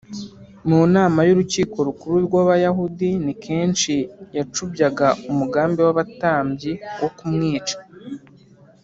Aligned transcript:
Mu 0.67 0.79
nama 0.95 1.19
y’Urukiko 1.27 1.77
Rukuru 1.87 2.15
rw’Abayahudi, 2.27 3.09
ni 3.25 3.33
kenshi 3.43 3.93
yacubyaga 4.37 5.07
umugambi 5.31 5.79
w’abatambyi 5.85 6.71
wo 6.99 7.09
kumwica 7.17 7.77